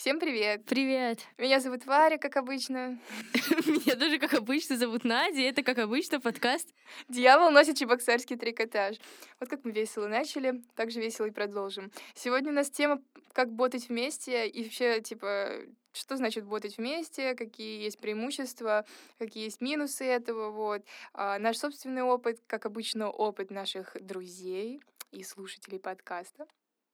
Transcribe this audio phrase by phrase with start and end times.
[0.00, 0.64] Всем привет!
[0.64, 1.18] Привет!
[1.36, 2.98] Меня зовут Варя, как обычно.
[3.66, 5.42] Меня тоже, как обычно, зовут Надя.
[5.42, 6.70] Это, как обычно, подкаст
[7.10, 8.96] «Дьявол носит чебоксарский трикотаж».
[9.40, 11.92] Вот как мы весело начали, так же весело и продолжим.
[12.14, 13.02] Сегодня у нас тема
[13.34, 15.50] «Как ботать вместе» и вообще, типа,
[15.92, 18.86] что значит ботать вместе, какие есть преимущества,
[19.18, 20.82] какие есть минусы этого, вот.
[21.12, 24.80] А наш собственный опыт, как обычно, опыт наших друзей
[25.12, 26.46] и слушателей подкаста.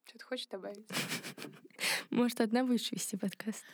[0.06, 0.88] Что ты хочешь добавить?
[2.10, 3.64] Может, одна будешь вести подкаст?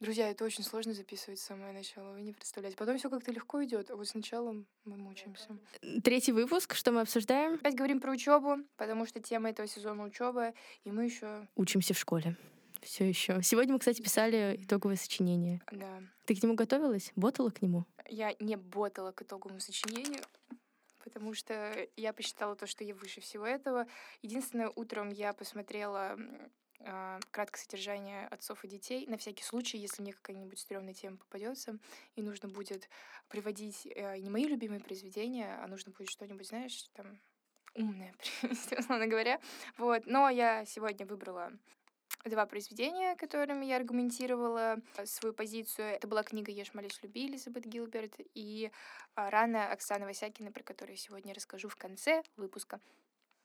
[0.00, 2.76] Друзья, это очень сложно записывать с самого начала, вы не представляете.
[2.76, 4.52] Потом все как-то легко идет, а вот сначала
[4.84, 5.56] мы мучаемся.
[6.02, 7.54] Третий выпуск, что мы обсуждаем?
[7.54, 11.98] Опять говорим про учебу, потому что тема этого сезона учеба, и мы еще учимся в
[11.98, 12.36] школе.
[12.80, 13.42] Все еще.
[13.42, 15.62] Сегодня мы, кстати, писали итоговое сочинение.
[15.70, 16.02] Да.
[16.24, 17.12] Ты к нему готовилась?
[17.14, 17.84] Ботала к нему?
[18.08, 20.22] Я не ботала к итоговому сочинению
[21.04, 23.86] потому что я посчитала то, что я выше всего этого.
[24.22, 26.16] Единственное, утром я посмотрела
[27.30, 31.78] краткое содержание отцов и детей, на всякий случай, если мне какая-нибудь стрёмная тема попадется,
[32.14, 32.88] и нужно будет
[33.28, 37.18] приводить э, не мои любимые произведения, а нужно будет что-нибудь, знаешь, там
[37.74, 39.40] умное привести, условно говоря.
[39.78, 40.06] Вот.
[40.06, 41.52] Но я сегодня выбрала
[42.24, 45.86] два произведения, которыми я аргументировала э, свою позицию.
[45.88, 48.70] Это была книга «Ешь, молись, люби» Элизабет Гилберт и
[49.14, 52.80] а, «Рана» Оксаны Васякиной, про которую я сегодня расскажу в конце выпуска.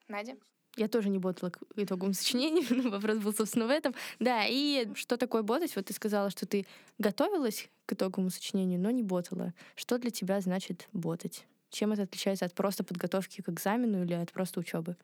[0.08, 0.38] Надя?
[0.76, 3.96] Я тоже не ботала к итоговому сочинению, но вопрос был, собственно, в этом.
[4.20, 5.76] Да, и что такое ботать?
[5.76, 6.66] Вот ты сказала, что ты
[6.98, 9.54] готовилась к итоговому сочинению, но не ботала.
[9.76, 11.46] Что для тебя значит ботать?
[11.70, 14.96] Чем это отличается от просто подготовки к экзамену или от просто учебы,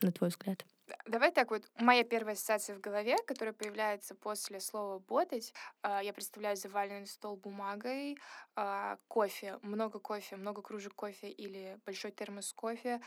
[0.00, 0.64] на твой взгляд?
[1.06, 6.12] Давай так вот, моя первая ассоциация в голове, которая появляется после слова «ботать», а, я
[6.12, 8.18] представляю заваленный стол бумагой,
[8.56, 13.00] а, кофе, много кофе, много кружек кофе или большой термос кофе,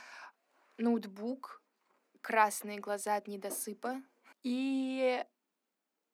[0.78, 1.62] ноутбук,
[2.26, 4.02] красные глаза от недосыпа
[4.44, 5.24] и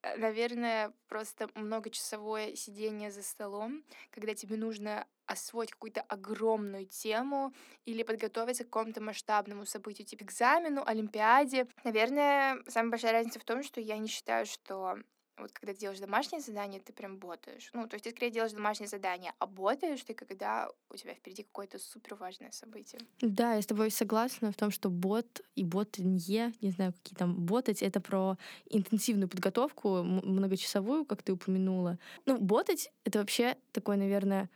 [0.04, 7.54] Э, наверное, просто многочасовое сидение за столом, когда тебе нужно освоить какую-то огромную тему
[7.86, 11.68] или подготовиться к какому-то масштабному событию, типа экзамену, олимпиаде.
[11.84, 14.98] Наверное, самая большая разница в том, что я не считаю, что
[15.42, 17.70] вот когда делаешь домашнее задание, ты прям ботаешь.
[17.74, 21.44] Ну, то есть ты скорее делаешь домашнее задание, а ботаешь ты, когда у тебя впереди
[21.44, 23.02] какое-то супер важное событие.
[23.22, 27.36] Да, я с тобой согласна в том, что бот и ботанье, не знаю, какие там
[27.36, 28.38] ботать, это про
[28.70, 31.98] интенсивную подготовку, многочасовую, как ты упомянула.
[32.26, 34.50] Ну, ботать— это вообще такой, наверное,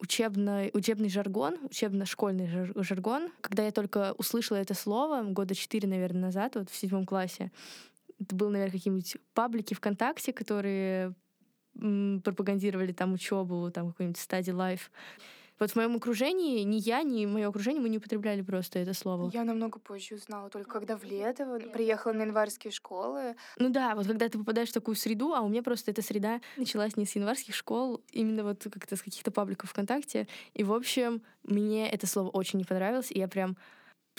[0.00, 3.30] учебный, учебный жаргон, учебно-школьный жаргон.
[3.40, 7.52] Когда я только услышала это слово года четыре, наверное, назад, вот в седьмом классе,
[8.30, 11.14] это был, наверное, какие-нибудь паблики ВКонтакте, которые
[11.74, 14.90] пропагандировали там учебу, там какой-нибудь стадий лайф.
[15.58, 19.30] Вот в моем окружении ни я, ни мое окружение мы не употребляли просто это слово.
[19.34, 23.34] Я намного позже узнала, только когда в лето приехала на январские школы.
[23.58, 26.40] Ну да, вот когда ты попадаешь в такую среду, а у меня просто эта среда
[26.56, 30.28] началась не с январских школ, именно вот как-то с каких-то пабликов ВКонтакте.
[30.54, 33.56] И, в общем, мне это слово очень не понравилось, и я прям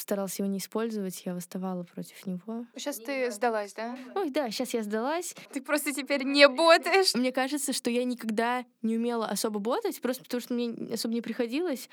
[0.01, 2.65] старалась его не использовать, я восставала против него.
[2.75, 3.97] Сейчас ты сдалась, да?
[4.15, 5.35] Ой, да, сейчас я сдалась.
[5.53, 7.13] Ты просто теперь не ботаешь.
[7.13, 11.21] Мне кажется, что я никогда не умела особо ботать, просто потому что мне особо не
[11.21, 11.89] приходилось.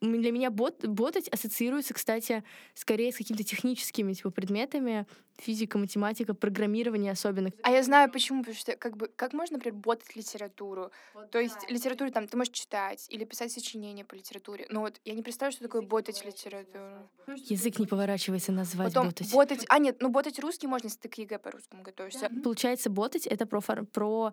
[0.00, 5.06] Для меня бот, ботать ассоциируется, кстати, скорее с какими-то техническими типа, предметами,
[5.38, 7.52] физика, математика, программирование особенно.
[7.62, 10.90] А я знаю почему, потому что как бы как можно, например, ботать литературу.
[11.14, 14.66] Вот То есть литературу там ты можешь читать или писать сочинения по литературе.
[14.70, 17.08] Но вот я не представляю, что такое ботать литературу.
[17.34, 19.32] Язык не поворачивается назвать Потом ботать.
[19.32, 19.64] ботать.
[19.68, 22.28] А нет, ну ботать русский можно, если ты к ЕГЭ по русскому готовишься.
[22.30, 22.42] Да.
[22.42, 23.84] Получается, ботать это про, фор...
[23.86, 24.32] про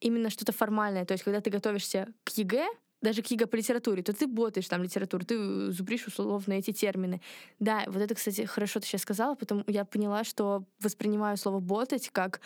[0.00, 1.04] именно что-то формальное.
[1.04, 2.66] То есть, когда ты готовишься к ЕГЭ,
[3.00, 7.20] даже к ЕГЭ по литературе, то ты ботаешь там литературу, ты зубришь условно эти термины.
[7.58, 12.10] Да, вот это, кстати, хорошо ты сейчас сказала, потом я поняла, что воспринимаю слово ботать
[12.10, 12.40] как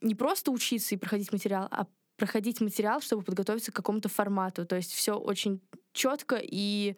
[0.00, 1.86] не просто учиться и проходить материал, а
[2.16, 4.66] проходить материал, чтобы подготовиться к какому-то формату.
[4.66, 5.60] То есть все очень
[5.92, 6.96] четко и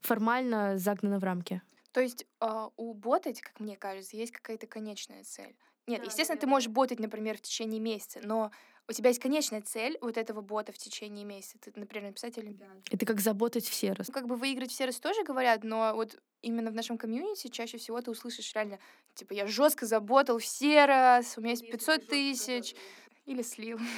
[0.00, 1.62] формально загнано в рамки.
[1.94, 5.56] То есть э, у ботать, как мне кажется, есть какая-то конечная цель.
[5.86, 8.50] Нет, да, естественно, ты можешь ботать, например, в течение месяца, но
[8.88, 11.56] у тебя есть конечная цель вот этого бота в течение месяца.
[11.60, 12.82] Ты, например, написать олимпиаду.
[12.90, 14.08] Это как заботать все раз.
[14.08, 17.78] Ну, как бы выиграть все раз тоже говорят, но вот именно в нашем комьюнити чаще
[17.78, 18.80] всего ты услышишь реально,
[19.14, 22.74] типа, я жестко заботал все раз, у меня есть 500 тысяч.
[23.26, 23.78] Или слил.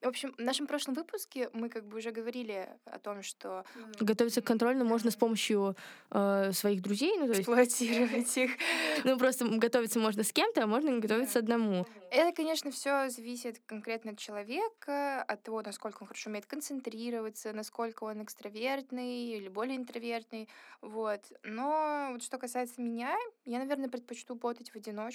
[0.00, 3.64] В общем, в нашем прошлом выпуске мы как бы уже говорили о том, что...
[4.00, 5.76] Готовиться к контрольному можно с помощью
[6.10, 7.18] э, своих друзей.
[7.18, 8.50] Ну, то Эксплуатировать их.
[9.04, 11.86] Ну, просто готовиться можно с кем-то, а можно готовиться одному.
[12.10, 18.04] Это, конечно, все зависит конкретно от человека, от того, насколько он хорошо умеет концентрироваться, насколько
[18.04, 20.48] он экстравертный или более интровертный.
[20.80, 21.20] Вот.
[21.42, 25.13] Но вот что касается меня, я, наверное, предпочту ботать в одиночку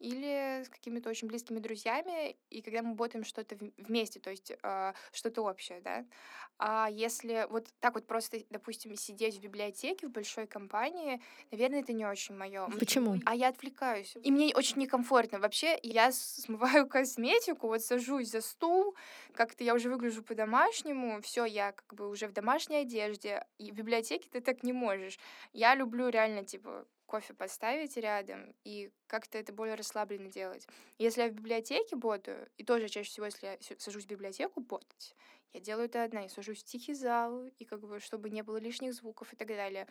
[0.00, 4.92] или с какими-то очень близкими друзьями, и когда мы ботаем что-то вместе, то есть э,
[5.12, 6.06] что-то общее, да.
[6.58, 11.20] А если вот так вот просто, допустим, сидеть в библиотеке в большой компании,
[11.50, 12.66] наверное, это не очень мое.
[12.78, 13.18] Почему?
[13.26, 14.14] А я отвлекаюсь.
[14.22, 15.38] И мне очень некомфортно.
[15.38, 18.94] Вообще, я смываю косметику, вот сажусь за стул,
[19.34, 23.46] как-то я уже выгляжу по-домашнему, все, я как бы уже в домашней одежде.
[23.58, 25.18] И в библиотеке ты так не можешь.
[25.52, 30.66] Я люблю реально, типа, кофе поставить рядом и как-то это более расслабленно делать.
[30.96, 35.16] Если я в библиотеке ботаю, и тоже чаще всего, если я сажусь в библиотеку ботать,
[35.52, 38.58] я делаю это одна, я сажусь в тихий зал, и как бы, чтобы не было
[38.58, 39.88] лишних звуков и так далее.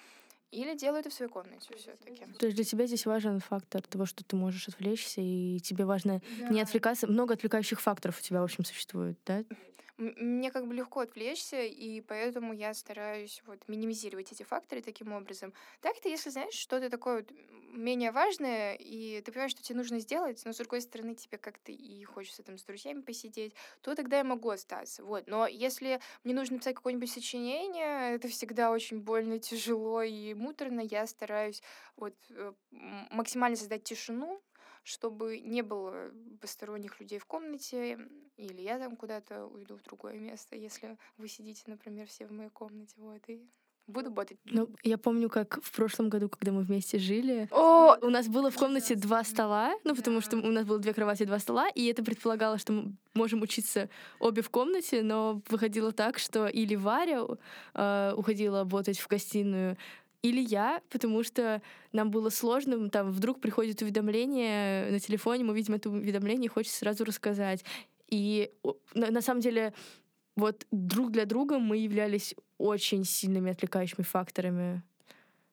[0.52, 2.26] Или делаю это в своей комнате все-таки.
[2.40, 6.22] То есть для тебя здесь важен фактор того, что ты можешь отвлечься, и тебе важно
[6.40, 6.50] да.
[6.50, 7.06] не отвлекаться.
[7.06, 9.44] Много отвлекающих факторов у тебя, в общем, существует, да?
[10.00, 15.54] Мне как бы легко отвлечься, и поэтому я стараюсь вот минимизировать эти факторы таким образом.
[15.82, 17.32] Так-то, если знаешь что-то такое вот
[17.72, 21.72] менее важное, и ты понимаешь, что тебе нужно сделать, но с другой стороны тебе как-то
[21.72, 25.04] и хочется там с друзьями посидеть, то тогда я могу остаться.
[25.04, 25.28] Вот.
[25.28, 31.06] Но если мне нужно писать какое-нибудь сочинение, это всегда очень больно, тяжело и муторно, я
[31.08, 31.62] стараюсь
[31.96, 32.54] вот э,
[33.12, 34.42] максимально создать тишину,
[34.84, 36.12] чтобы не было
[36.42, 38.00] посторонних людей в комнате,
[38.38, 42.50] или я там куда-то уйду в другое место, если вы сидите, например, все в моей
[42.50, 43.46] комнате, вот, и
[43.90, 44.38] буду ботать.
[44.46, 47.98] Ну, я помню, как в прошлом году, когда мы вместе жили, О!
[48.02, 51.26] у нас было в комнате два стола, ну, потому что у нас было две кровати,
[51.26, 53.90] два стола, и это предполагало, что мы можем учиться
[54.20, 57.26] обе в комнате, но выходило так, что или Варя
[57.74, 59.78] э, уходила работать в гостиную,
[60.22, 61.62] или я, потому что
[61.92, 66.80] нам было сложно, там вдруг приходит уведомление на телефоне, мы видим это уведомление и хочется
[66.80, 67.64] сразу рассказать.
[68.08, 68.52] И
[68.94, 69.74] на, на самом деле
[70.36, 74.84] вот друг для друга мы являлись очень сильными отвлекающими факторами.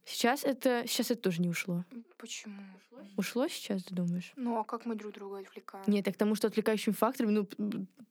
[0.07, 1.85] Сейчас это, сейчас это тоже не ушло.
[2.17, 2.63] Почему?
[3.17, 4.33] Ушло сейчас, ты думаешь?
[4.37, 5.85] Ну, а как мы друг друга отвлекаем?
[5.89, 7.49] Нет, так тому, что отвлекающим фактором, ну,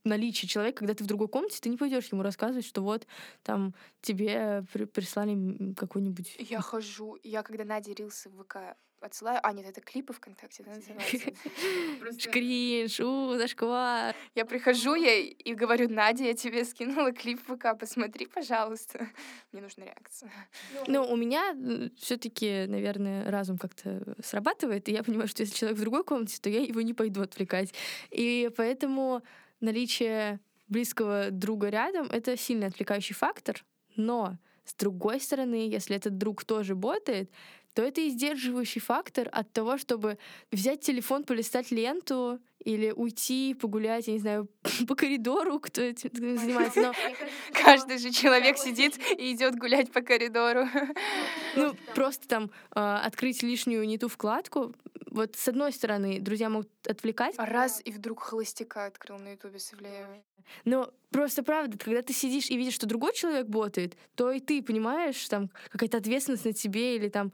[0.04, 3.08] наличие человека, когда ты в другой комнате, ты не пойдешь ему рассказывать, что вот
[3.44, 6.36] там тебе при прислали какой-нибудь...
[6.40, 8.58] Я хожу, я когда Надя рился в ВК
[9.06, 9.40] отсылаю.
[9.44, 11.32] А, нет, это клипы ВКонтакте, да, называется?
[12.20, 14.16] Шкринж, у, зашквар.
[14.36, 19.08] Я прихожу ей и говорю, Надя, я тебе скинула клип ВК, посмотри, пожалуйста.
[19.52, 20.32] Мне нужна реакция.
[20.88, 21.56] Ну, у меня
[21.98, 26.40] все таки наверное, разум как-то срабатывает, и я понимаю, что если человек в другой комнате,
[26.42, 27.74] то я его не пойду отвлекать.
[28.12, 29.22] И поэтому
[29.60, 33.64] наличие близкого друга рядом— это сильный отвлекающий фактор,
[33.96, 37.30] но с другой стороны, если этот друг тоже ботает,
[37.76, 40.18] то это и сдерживающий фактор от того, чтобы
[40.50, 44.48] взять телефон, полистать ленту или уйти погулять, я не знаю,
[44.88, 46.82] по коридору, кто этим занимается.
[46.82, 46.94] Но...
[47.54, 50.66] Каждый же человек сидит и идет гулять по коридору.
[51.58, 54.74] Ну, просто там а, открыть лишнюю не ту вкладку.
[55.10, 57.36] Вот с одной стороны, друзья могут отвлекать.
[57.38, 59.72] Раз и вдруг холостяка открыл на Ютубе с
[60.66, 64.62] Но просто правда, когда ты сидишь и видишь, что другой человек ботает, то и ты
[64.62, 67.32] понимаешь, там какая-то ответственность на тебе или там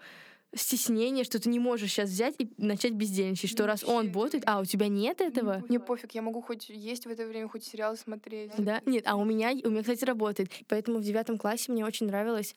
[0.53, 4.59] стеснение, что ты не можешь сейчас взять и начать бездельничать, что раз он ботает, а
[4.59, 5.63] у тебя нет этого?
[5.69, 8.51] Мне пофиг, я могу хоть есть в это время, хоть сериал смотреть.
[8.57, 10.51] Да, нет, а у меня, у меня, кстати, работает.
[10.67, 12.55] Поэтому в девятом классе мне очень нравилось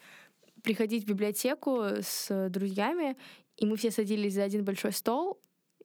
[0.63, 3.17] приходить в библиотеку с друзьями,
[3.57, 5.41] и мы все садились за один большой стол,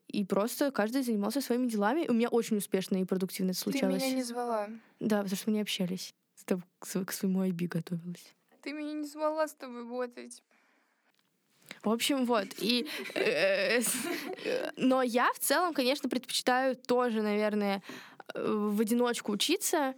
[0.07, 2.07] и просто каждый занимался своими делами.
[2.07, 4.01] У меня очень успешно и продуктивно это случалось.
[4.01, 4.69] Ты меня не звала.
[4.99, 6.15] Да, потому что мы не общались.
[6.79, 8.35] К своему IB готовилась.
[8.63, 10.41] Ты меня не звала с тобой ботать.
[11.83, 12.47] В общем, вот.
[12.59, 13.81] И, э,
[14.77, 17.81] но я в целом, конечно, предпочитаю тоже, наверное,
[18.33, 19.95] в одиночку учиться.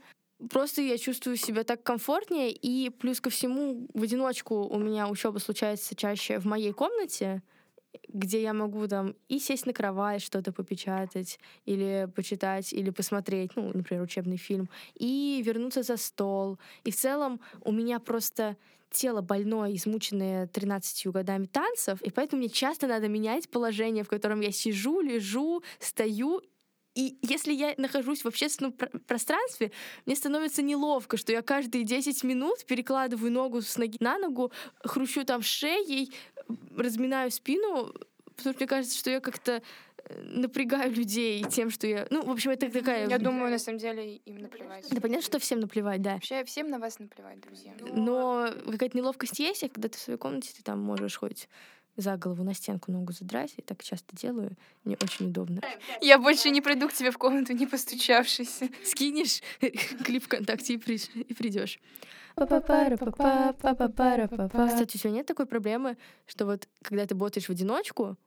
[0.50, 2.52] Просто я чувствую себя так комфортнее.
[2.52, 7.42] И плюс ко всему, в одиночку у меня учеба случается чаще в моей комнате
[8.08, 13.72] где я могу там и сесть на кровать, что-то попечатать, или почитать, или посмотреть, ну,
[13.74, 16.58] например, учебный фильм, и вернуться за стол.
[16.84, 18.58] И в целом у меня просто
[18.92, 24.42] тело больное, измученное 13 годами танцев, и поэтому мне часто надо менять положение, в котором
[24.42, 26.42] я сижу, лежу, стою,
[26.94, 29.72] и если я нахожусь в общественном пр- пространстве,
[30.06, 34.52] мне становится неловко, что я каждые 10 минут перекладываю ногу с ноги на ногу,
[34.84, 36.12] хрущу там шеей,
[36.76, 37.94] разминаю спину,
[38.26, 39.62] потому что мне кажется, что я как-то
[40.24, 42.08] напрягаю людей тем, что я...
[42.10, 43.08] Ну, в общем, это такая...
[43.08, 44.88] Я думаю, на самом деле, им наплевать.
[44.90, 46.14] Да понятно, что всем наплевать, да.
[46.14, 47.74] Вообще, всем на вас наплевать, друзья.
[47.94, 51.48] Но какая-то неловкость есть, когда ты в своей комнате, ты там можешь хоть
[51.98, 53.54] за голову на стенку ногу задрать.
[53.58, 54.58] Я так часто делаю.
[54.84, 55.62] Мне очень удобно.
[56.02, 58.62] Я больше не приду к тебе в комнату, не постучавшись.
[58.84, 59.42] Скинешь
[60.06, 60.96] клип ВКонтакте и, при...
[60.96, 61.80] и придешь.
[64.70, 68.18] Кстати, у тебя нет такой проблемы, что вот когда ты ботаешь в одиночку,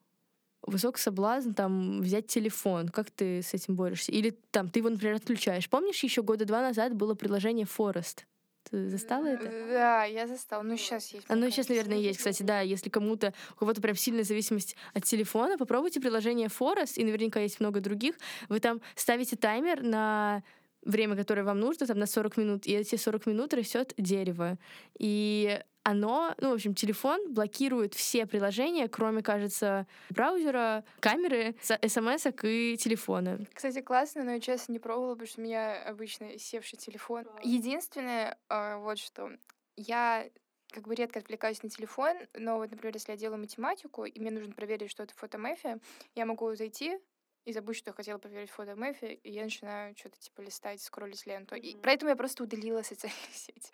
[0.67, 2.89] высок соблазн там взять телефон.
[2.89, 4.13] Как ты с этим борешься?
[4.13, 5.69] Или там ты его, например, отключаешь.
[5.69, 8.25] Помнишь, еще года два назад было приложение Forest?
[8.71, 9.45] Ты застала это?
[9.45, 10.63] Да, я застала.
[10.63, 11.27] Ну, сейчас есть.
[11.29, 12.19] Оно сейчас, наверное, есть.
[12.19, 17.05] Кстати, да, если кому-то, у кого-то прям сильная зависимость от телефона, попробуйте приложение Forest, и
[17.05, 18.15] наверняка есть много других.
[18.49, 20.43] Вы там ставите таймер на
[20.83, 24.59] время, которое вам нужно, там на 40 минут, и эти 40 минут растет дерево.
[24.99, 32.77] И оно, ну, в общем, телефон блокирует все приложения, кроме, кажется, браузера, камеры, смс и
[32.79, 33.39] телефона.
[33.53, 37.27] Кстати, классно, но я, честно, не пробовала, потому что у меня обычно севший телефон.
[37.43, 39.31] Единственное, э, вот что,
[39.77, 40.27] я
[40.73, 44.31] как бы редко отвлекаюсь на телефон, но вот, например, если я делаю математику, и мне
[44.31, 45.79] нужно проверить что-то в фотомэфе,
[46.15, 46.99] я могу зайти,
[47.45, 51.27] и забыть, что я хотела проверить фото Мэфи, и я начинаю что-то типа листать, скроллить
[51.27, 51.55] ленту.
[51.55, 53.71] И поэтому я просто удалила социальные сети.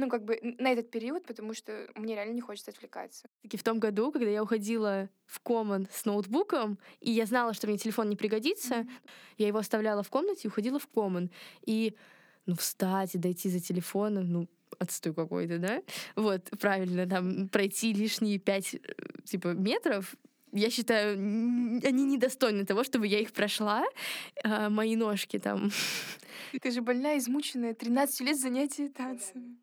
[0.00, 3.28] Ну, как бы на этот период, потому что мне реально не хочется отвлекаться.
[3.42, 7.66] Таки в том году, когда я уходила в Common с ноутбуком, и я знала, что
[7.66, 8.90] мне телефон не пригодится, mm-hmm.
[9.36, 11.30] я его оставляла в комнате и уходила в Common.
[11.66, 11.94] И,
[12.46, 15.82] ну, встать и дойти за телефоном, ну, отстой какой-то, да?
[16.16, 18.78] Вот, правильно, там пройти лишние пять, э,
[19.24, 20.16] типа, метров,
[20.52, 23.84] я считаю, они недостойны того, чтобы я их прошла.
[24.42, 25.70] А, мои ножки там.
[26.60, 29.58] Ты же больная, измученная, 13 лет занятий танцами.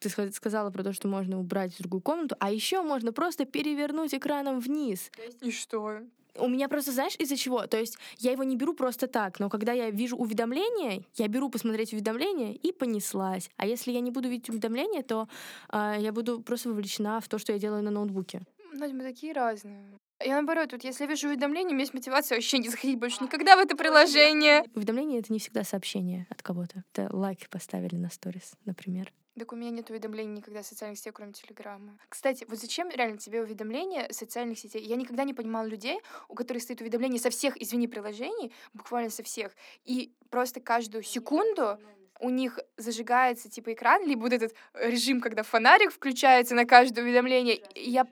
[0.00, 4.12] Ты сказала про то, что можно убрать в другую комнату, а еще можно просто перевернуть
[4.12, 5.12] экраном вниз.
[5.40, 6.00] И что?
[6.36, 7.66] У меня просто, знаешь, из-за чего?
[7.66, 11.48] То есть я его не беру просто так, но когда я вижу уведомление, я беру
[11.48, 13.50] посмотреть уведомление и понеслась.
[13.56, 15.28] А если я не буду видеть уведомления, то
[15.72, 18.42] э, я буду просто вовлечена в то, что я делаю на ноутбуке.
[18.72, 19.84] Надь, мы такие разные.
[20.24, 23.22] Я наоборот, вот если я вижу уведомление, у меня есть мотивация вообще не заходить больше
[23.22, 24.64] никогда в это приложение.
[24.74, 26.82] Уведомление— это не всегда сообщение от кого-то.
[26.92, 29.12] Это лайк поставили на сторис, например.
[29.38, 31.96] Так у меня нет уведомлений никогда в социальных сетях, кроме Телеграма.
[32.08, 34.82] Кстати, вот зачем реально тебе уведомления социальных сетей?
[34.82, 39.22] Я никогда не понимала людей, у которых стоит уведомление со всех, извини, приложений, буквально со
[39.22, 39.52] всех,
[39.84, 41.78] и просто каждую секунду
[42.18, 47.54] у них зажигается типа экран, либо вот этот режим, когда фонарик включается на каждое уведомление.
[47.74, 48.08] И я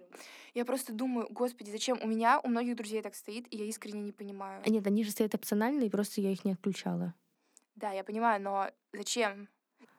[0.56, 1.98] я просто думаю, господи, зачем?
[2.02, 4.62] У меня, у многих друзей так стоит, и я искренне не понимаю.
[4.64, 7.12] А нет, они же стоят опционально, и просто я их не отключала.
[7.74, 9.50] Да, я понимаю, но зачем?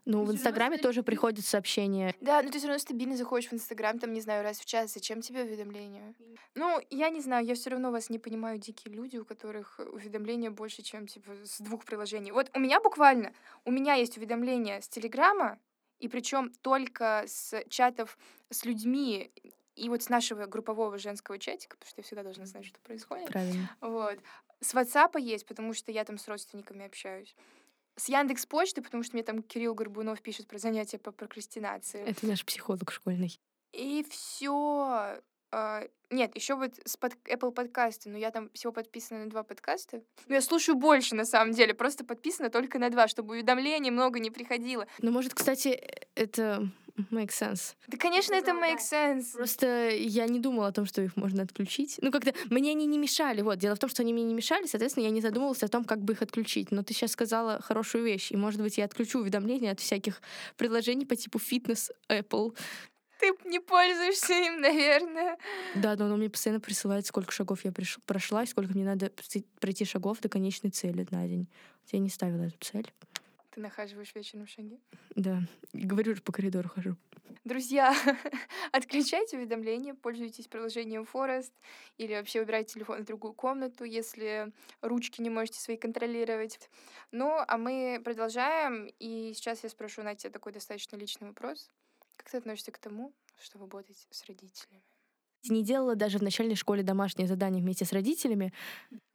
[0.06, 2.16] Ну, в Инстаграме тоже приходят сообщения.
[2.22, 4.94] Да, но ты все равно стабильно заходишь в Инстаграм, там, не знаю, раз в час.
[4.94, 6.16] Зачем тебе уведомления?
[6.56, 10.50] Ну, я не знаю, я все равно вас не понимаю, дикие люди, у которых уведомления
[10.50, 12.32] больше, чем, типа, с двух приложений.
[12.32, 13.32] Вот у меня буквально,
[13.64, 15.60] у меня есть уведомления с Телеграма,
[16.00, 18.18] и причем только с чатов
[18.50, 19.32] с людьми,
[19.78, 23.28] и вот с нашего группового женского чатика, потому что я всегда должна знать, что происходит.
[23.28, 23.70] Правильно.
[23.82, 24.20] Вот.
[24.60, 27.36] С WhatsApp есть, потому что я там с родственниками общаюсь
[27.98, 32.02] с Яндекс Почты, потому что мне там Кирилл Горбунов пишет про занятия по прокрастинации.
[32.02, 33.40] Это наш психолог школьный.
[33.74, 35.20] И все.
[35.50, 37.14] Uh, а, нет, еще вот с под...
[37.26, 40.02] Apple подкасты, но я там всего подписана на два подкаста.
[40.28, 44.20] Но я слушаю больше, на самом деле, просто подписана только на два, чтобы уведомлений много
[44.20, 44.88] не приходило.
[45.00, 45.80] Ну, может, кстати,
[46.16, 46.70] это
[47.12, 47.76] make sense.
[47.88, 49.34] Да, конечно, это make sense.
[49.34, 51.98] Просто я не думала о том, что их можно отключить.
[52.02, 53.42] Ну, как-то мне они не мешали.
[53.42, 55.84] Вот, дело в том, что они мне не мешали, соответственно, я не задумывалась о том,
[55.84, 56.72] как бы их отключить.
[56.72, 60.22] Но ты сейчас сказала хорошую вещь, и, может быть, я отключу уведомления от всяких
[60.56, 62.56] приложений по типу фитнес Apple.
[63.28, 65.38] Ты не пользуешься им, наверное.
[65.76, 68.00] Да, но оно мне постоянно присылает, сколько шагов я приш...
[68.06, 69.12] прошла, сколько мне надо
[69.60, 71.48] пройти шагов до конечной цели на день.
[71.92, 72.92] Я не ставила эту цель.
[73.52, 74.80] Ты нахаживаешь вечером шаги?
[75.16, 75.42] Да.
[75.74, 76.96] Говорю же, по коридору хожу.
[77.44, 77.96] Друзья,
[78.72, 81.54] отключайте уведомления, пользуйтесь приложением Forest
[81.98, 86.70] или вообще убирайте телефон в другую комнату, если ручки не можете свои контролировать.
[87.12, 91.72] Ну, а мы продолжаем, и сейчас я спрошу на тебя такой достаточно личный вопрос.
[92.28, 94.84] Как ты относишься к тому, чтобы работать с родителями?
[95.50, 98.52] не делала даже в начальной школе домашнее задание вместе с родителями.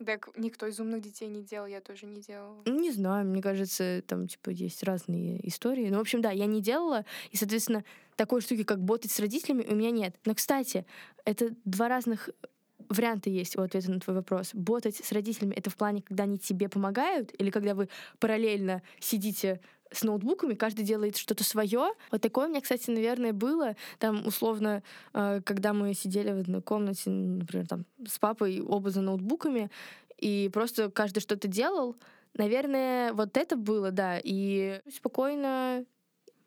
[0.02, 2.62] Так никто из умных детей не делал, я тоже не делала.
[2.64, 5.90] Ну, не знаю, мне кажется, там, типа, есть разные истории.
[5.90, 7.84] Ну, в общем, да, я не делала, и, соответственно,
[8.16, 10.16] такой штуки, как ботать с родителями, у меня нет.
[10.24, 10.86] Но, кстати,
[11.26, 12.30] это два разных
[12.88, 14.54] варианты есть у ответа на твой вопрос.
[14.54, 19.60] Ботать с родителями— это в плане, когда они тебе помогают, или когда вы параллельно сидите
[19.92, 21.92] с ноутбуками, каждый делает что-то свое.
[22.10, 23.76] Вот такое у меня, кстати, наверное, было.
[23.98, 24.82] Там, условно,
[25.14, 29.70] э, когда мы сидели в одной комнате, например, там, с папой, оба за ноутбуками,
[30.18, 31.96] и просто каждый что-то делал,
[32.34, 34.20] наверное, вот это было, да.
[34.22, 35.84] И спокойно...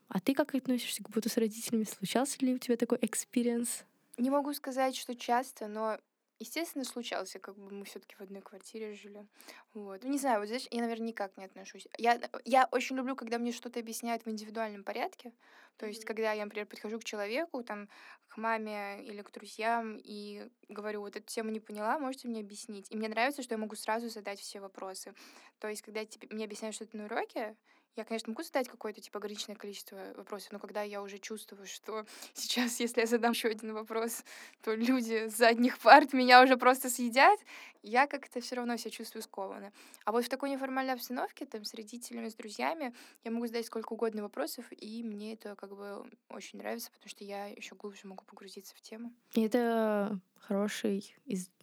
[0.07, 1.83] А ты как относишься к боту с родителями?
[1.83, 3.85] Случался ли у тебя такой experience?
[4.17, 5.97] Не могу сказать, что часто, но
[6.39, 9.27] естественно, случался, как бы мы все таки в одной квартире жили.
[9.73, 10.03] Вот.
[10.03, 11.87] Ну, не знаю, вот знаешь, я, наверное, никак не отношусь.
[11.97, 15.33] Я, я очень люблю, когда мне что-то объясняют в индивидуальном порядке.
[15.77, 17.89] То есть, когда я, например, подхожу к человеку, там,
[18.27, 22.87] к маме или к друзьям и говорю, вот эту тему не поняла, можете мне объяснить?
[22.91, 25.13] И мне нравится, что я могу сразу задать все вопросы.
[25.59, 27.55] То есть, когда тебе, мне объясняют что-то на уроке,
[27.95, 32.05] я, конечно, могу задать какое-то типа ограниченное количество вопросов, но когда я уже чувствую, что
[32.33, 34.23] сейчас, если я задам еще один вопрос,
[34.61, 37.39] то люди с задних парт меня уже просто съедят,
[37.81, 39.71] я как-то все равно себя чувствую скованно.
[40.03, 43.93] А вот в такой неформальной обстановке, там, с родителями, с друзьями, я могу задать сколько
[43.93, 48.25] угодно вопросов, и мне это как бы очень нравится, потому что я еще глубже могу
[48.25, 49.13] погрузиться в тему.
[49.33, 51.15] И это хороший,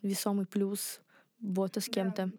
[0.02, 1.00] весомый плюс
[1.40, 2.26] бота с кем-то.
[2.26, 2.32] Да.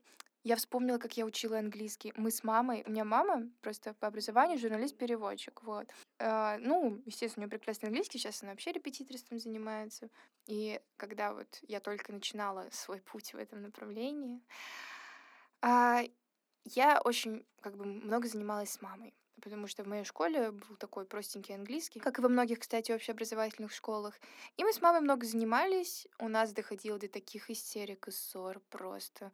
[0.43, 2.13] Я вспомнила, как я учила английский.
[2.17, 5.89] Мы с мамой, у меня мама просто по образованию журналист-переводчик, вот.
[6.19, 10.09] Э, ну, естественно, у нее прекрасный английский, сейчас она вообще репетиторством занимается.
[10.45, 14.41] И когда вот я только начинала свой путь в этом направлении,
[15.61, 16.09] э,
[16.65, 21.05] я очень как бы много занималась с мамой потому что в моей школе был такой
[21.05, 24.13] простенький английский, как и во многих, кстати, общеобразовательных школах.
[24.55, 29.31] И мы с мамой много занимались, у нас доходило до таких истерик и ссор просто.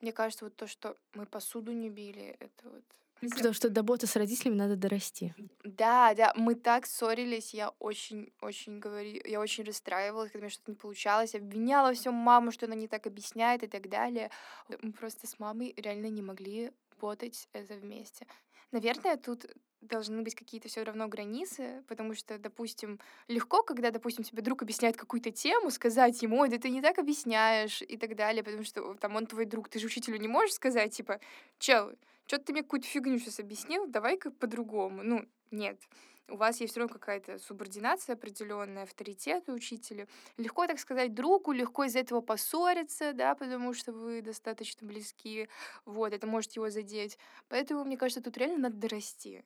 [0.00, 2.82] Мне кажется, вот то, что мы посуду не били, это вот
[3.30, 5.32] Потому что до бота с родителями надо дорасти.
[5.62, 10.50] Да, да, мы так ссорились, я очень, очень говорю, я очень расстраивалась, когда у меня
[10.50, 14.32] что-то не получалось, обвиняла всю маму, что она не так объясняет и так далее.
[14.82, 18.26] Мы просто с мамой реально не могли работать это вместе.
[18.72, 19.46] Наверное, тут
[19.82, 22.98] должны быть какие-то все равно границы, потому что, допустим,
[23.28, 27.82] легко, когда, допустим, тебе друг объясняет какую-то тему, сказать ему, да ты не так объясняешь
[27.82, 30.96] и так далее, потому что там он твой друг, ты же учителю не можешь сказать,
[30.96, 31.20] типа,
[31.58, 31.92] чел,
[32.26, 35.02] что-то ты мне какую-то фигню сейчас объяснил, давай-ка по-другому.
[35.02, 35.78] Ну, нет
[36.32, 40.06] у вас есть все равно какая-то субординация определенная, авторитет учителя.
[40.38, 45.48] Легко, так сказать, другу, легко из этого поссориться, да, потому что вы достаточно близки,
[45.84, 47.18] вот, это может его задеть.
[47.48, 49.44] Поэтому, мне кажется, тут реально надо дорасти.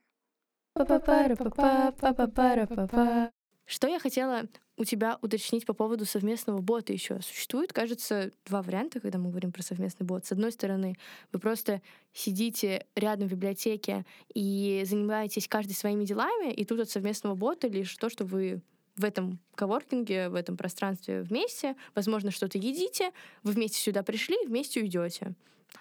[3.64, 7.20] Что я хотела у тебя уточнить по поводу совместного бота еще.
[7.20, 10.26] Существует, кажется, два варианта, когда мы говорим про совместный бот.
[10.26, 10.96] С одной стороны,
[11.32, 11.80] вы просто
[12.12, 17.94] сидите рядом в библиотеке и занимаетесь каждый своими делами, и тут от совместного бота лишь
[17.96, 18.60] то, что вы
[18.96, 23.12] в этом коворкинге, в этом пространстве вместе, возможно, что-то едите,
[23.42, 25.34] вы вместе сюда пришли, вместе уйдете.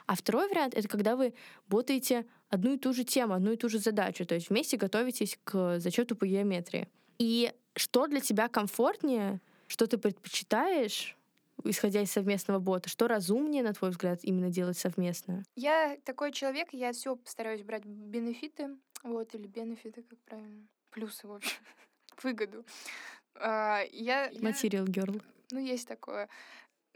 [0.05, 1.33] А второй вариант— это когда вы
[1.67, 5.39] ботаете одну и ту же тему, одну и ту же задачу, то есть вместе готовитесь
[5.43, 6.87] к зачету по геометрии.
[7.17, 11.17] И что для тебя комфортнее, что ты предпочитаешь,
[11.63, 15.43] исходя из совместного бота, что разумнее, на твой взгляд, именно делать совместно?
[15.55, 21.33] Я такой человек, я все постараюсь брать бенефиты, вот, или бенефиты, как правильно, плюсы, в
[21.33, 21.57] общем,
[22.23, 22.65] выгоду.
[23.35, 24.31] А, я...
[24.39, 25.21] Материал girl.
[25.51, 26.29] Ну, есть такое.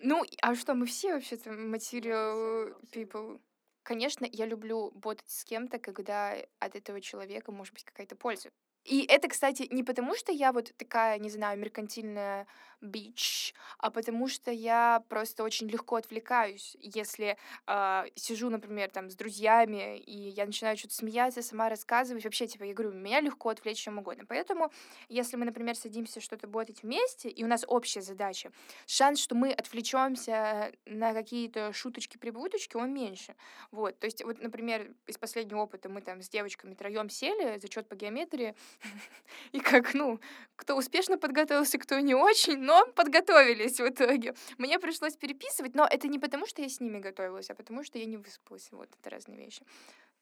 [0.01, 3.41] Ну, а что, мы все вообще-то материал people.
[3.83, 8.49] Конечно, я люблю ботать с кем-то, когда от этого человека может быть какая-то польза.
[8.85, 12.47] И это, кстати, не потому, что я вот такая, не знаю, меркантильная
[12.81, 17.37] бич, а потому что я просто очень легко отвлекаюсь, если
[17.67, 22.23] э, сижу, например, там с друзьями, и я начинаю что-то смеяться, сама рассказывать.
[22.23, 24.25] Вообще, типа, я говорю, меня легко отвлечь чем угодно.
[24.27, 24.71] Поэтому,
[25.07, 28.51] если мы, например, садимся что-то ботать вместе, и у нас общая задача,
[28.85, 33.35] шанс, что мы отвлечемся на какие-то шуточки-прибуточки, он меньше.
[33.71, 37.87] Вот, то есть, вот, например, из последнего опыта мы там с девочками троем сели, зачет
[37.87, 38.55] по геометрии,
[39.51, 40.19] и как, ну,
[40.55, 44.36] кто успешно подготовился, кто не очень, но подготовились в итоге.
[44.60, 47.97] Мне пришлось переписывать, но это не потому, что я с ними готовилась, а потому что
[47.97, 48.67] я не выспалась.
[48.71, 49.63] Вот, это разные вещи.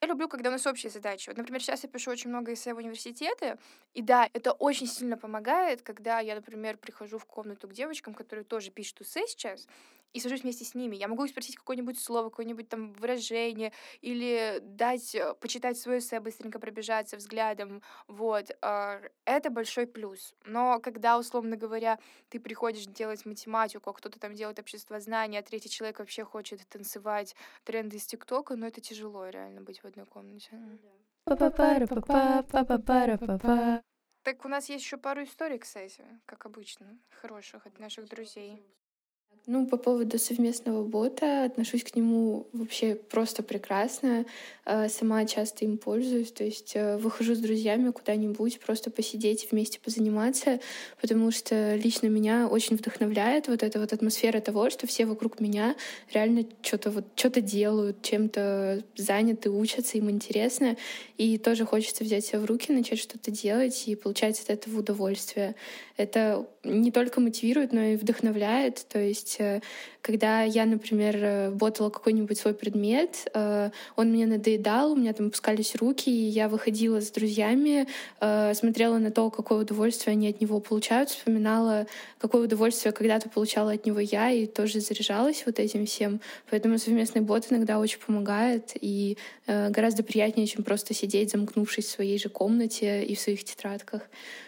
[0.02, 1.30] Я люблю, когда у нас общие задачи.
[1.30, 3.58] Вот, например, сейчас я пишу очень много эссе в университете,
[3.96, 8.46] и да, это очень сильно помогает, когда я, например, прихожу в комнату к девочкам, которые
[8.46, 9.68] тоже пишут эссе сейчас,
[10.14, 10.96] и сажусь вместе с ними.
[10.96, 16.60] Я могу спросить какое-нибудь слово, какое-нибудь там выражение, или дать, э, почитать свое эссе, быстренько
[16.60, 17.82] пробежаться взглядом.
[18.08, 18.52] Вот.
[18.62, 20.34] А, это большой плюс.
[20.46, 25.44] Но когда, условно говоря, ты приходишь делать математику, а кто-то там делает общество знания, а
[25.44, 30.06] третий человек вообще хочет танцевать тренды из ТикТока, ну это тяжело реально быть в одной
[30.06, 30.50] комнате.
[34.24, 38.62] Так у нас есть еще пару историй, кстати, как обычно, хороших от наших друзей.
[39.50, 44.26] Ну, по поводу совместного бота, отношусь к нему вообще просто прекрасно.
[44.66, 49.80] Э, сама часто им пользуюсь, то есть э, выхожу с друзьями куда-нибудь, просто посидеть вместе
[49.80, 50.60] позаниматься,
[51.00, 55.78] потому что лично меня очень вдохновляет вот эта вот атмосфера того, что все вокруг меня
[56.14, 60.76] реально что-то вот что-то делают, чем-то заняты, учатся, им интересно,
[61.18, 65.56] и тоже хочется взять себя в руки, начать что-то делать и получать от этого удовольствие.
[65.96, 69.62] Это не только мотивирует, но и вдохновляет, то есть есть, э,
[70.02, 75.76] когда я, например, работала какой-нибудь свой предмет, э, он мне надоедал, у меня там опускались
[75.76, 77.88] руки, и я выходила с друзьями,
[78.22, 81.88] э, смотрела на то, какое удовольствие они от него получают, вспоминала,
[82.20, 86.22] какое удовольствие когда-то получала от него я, и тоже заряжалась вот этим всем.
[86.50, 92.20] Поэтому совместный бот иногда очень помогает, и гораздо приятнее, чем просто сидеть, замкнувшись в своей
[92.20, 94.02] же комнате и в своих тетрадках.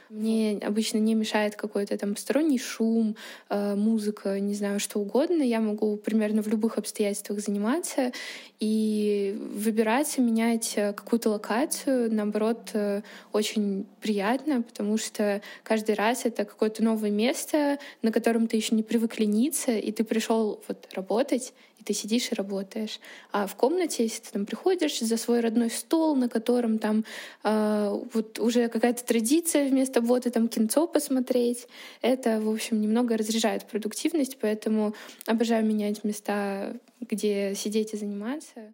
[0.10, 3.16] Мне обычно не мешает какой-то там посторонний шум,
[3.50, 5.44] э, музыка, не знаю, что угодно.
[5.44, 8.12] Я могу примерно в любых обстоятельствах заниматься
[8.60, 16.44] и выбирать, менять э, какую-то локацию, наоборот, э, очень приятно, потому что каждый раз это
[16.44, 21.54] какое-то новое место, на котором ты еще не привык лениться, и ты пришел вот работать,
[21.80, 23.00] и ты сидишь и работаешь.
[23.32, 27.06] А в комнате, если ты там приходишь за свой родной стол, на котором там
[27.44, 31.68] э, вот уже какая-то традиция вместо бота там кинцо посмотреть,
[32.02, 34.94] это, в общем, немного разряжает продуктивность, поэтому
[35.26, 38.74] обожаю менять места, где сидеть и заниматься.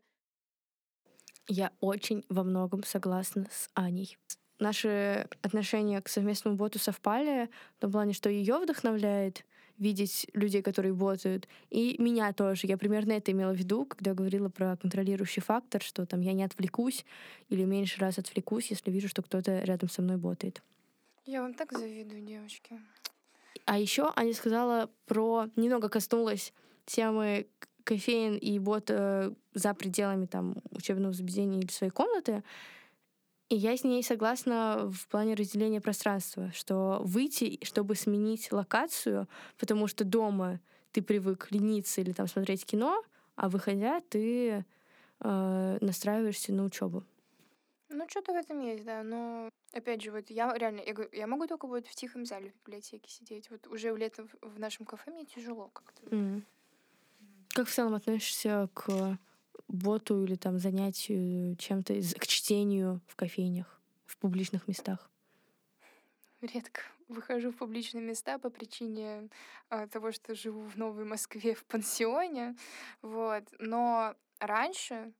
[1.47, 4.17] Я очень во многом согласна с Аней.
[4.57, 9.45] Наши отношения к совместному боту совпали в том плане, что ее вдохновляет—
[9.77, 11.47] видеть людей, которые работают.
[11.69, 12.67] И меня тоже.
[12.67, 16.43] Я примерно это имела в виду, когда говорила про контролирующий фактор, что там я не
[16.43, 17.05] отвлекусь
[17.49, 20.61] или меньше раз отвлекусь, если вижу, что кто-то рядом со мной работает.
[21.25, 22.79] Я вам так завидую, девочки.
[23.65, 25.47] А еще Аня сказала про...
[25.55, 26.53] Немного коснулась
[26.85, 27.47] темы
[27.83, 32.43] кофеин и бот э, за пределами там учебного заведения или своей комнаты.
[33.49, 39.27] И я с ней согласна в плане разделения пространства, что выйти, чтобы сменить локацию,
[39.59, 40.59] потому что дома
[40.91, 43.03] ты привык лениться или там смотреть кино,
[43.35, 44.65] а выходя ты
[45.19, 47.03] э, настраиваешься на учебу.
[47.89, 49.03] Ну, что-то в этом есть, да.
[49.03, 52.65] Но опять же, вот я реально, я, я могу только вот в тихом зале в
[52.65, 53.51] библиотеке сидеть.
[53.51, 56.03] Вот уже в лето в нашем кафе мне тяжело как-то.
[56.07, 56.41] Mm.
[57.49, 59.17] Как в целом относишься к
[59.67, 65.09] боту или там занятию чем-то, к чтению в кофейнях, в публичных местах?
[66.41, 69.29] Редко выхожу в публичные места по причине
[69.69, 72.55] а, того, что живу в Новой Москве в пансионе.
[73.01, 73.43] Вот.
[73.59, 75.13] Но раньше,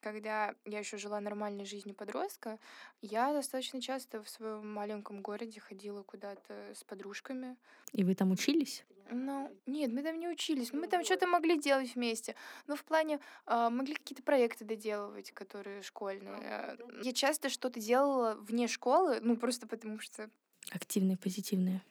[0.00, 2.58] когда я еще жила нормальной жизнью подростка,
[3.00, 7.56] я достаточно часто в своем маленьком городе ходила куда-то с подружками.
[7.92, 8.84] И вы там учились?
[9.10, 10.72] Ну, нет, мы там не учились.
[10.72, 12.34] Мы там что-то могли делать вместе.
[12.66, 16.76] Но в плане э, могли какие-то проекты доделывать, которые школьные.
[17.02, 20.30] Я часто что-то делала вне школы, ну просто потому что...
[20.70, 21.82] Активные, позитивные.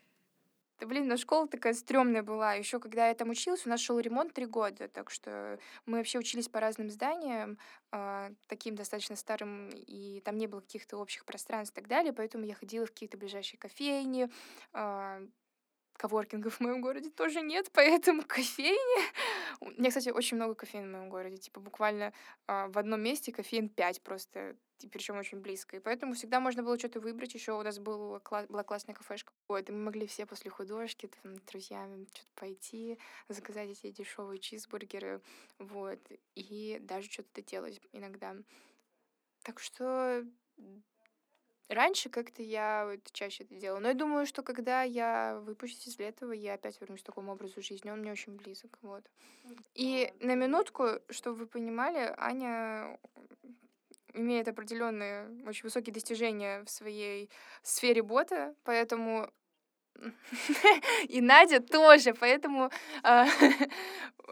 [0.80, 2.56] Да блин, но школа такая стрёмная была.
[2.56, 6.19] Еще когда я там училась, у нас шел ремонт три года, так что мы вообще
[6.19, 7.58] учились по разным зданиям,
[7.91, 12.43] э, таким достаточно старым, и там не было каких-то общих пространств и так далее, поэтому
[12.43, 14.30] я ходила в какие-то ближайшие кофейни,
[14.73, 15.28] э,
[15.97, 19.03] коворкингов в моем городе тоже нет, поэтому кофейни...
[19.60, 21.38] У меня, кстати, очень много кофеин в моем городе.
[21.38, 22.13] Типа буквально
[22.47, 25.77] э, в одном месте кофеин 5 просто, и причем очень близко.
[25.77, 27.34] И поэтому всегда можно было что-то выбрать.
[27.34, 29.32] Еще у нас был, была классная кафешка.
[29.47, 35.21] Вот, и мы могли все после художки, там, друзьями что-то пойти, заказать эти дешевые чизбургеры,
[35.60, 35.99] вот,
[36.36, 38.36] и даже что-то делать иногда.
[39.43, 40.25] Так что
[41.69, 43.80] Раньше как-то я вот чаще это делала.
[43.80, 47.62] Но я думаю, что когда я выпущусь из этого, я опять вернусь к такому образу
[47.62, 47.89] жизни.
[47.89, 48.78] Он мне очень близок.
[48.82, 49.04] Вот.
[49.73, 52.99] И на минутку, чтобы вы понимали, Аня
[54.13, 57.30] имеет определенные очень высокие достижения в своей
[57.63, 59.32] сфере бота, поэтому
[61.08, 62.71] и Надя тоже, поэтому
[63.04, 63.26] э,